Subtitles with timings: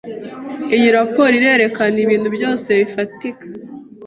[0.75, 3.45] Iyi raporo irerekana ibintu byose bifatika.